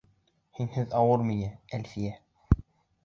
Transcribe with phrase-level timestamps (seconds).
[0.59, 2.17] Һинһеҙ ауыр миңә, Әлфиә...